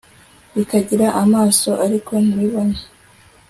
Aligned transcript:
bikagira 0.55 1.07
amaso, 1.23 1.69
ariko 1.85 2.11
ntibibone 2.25 2.79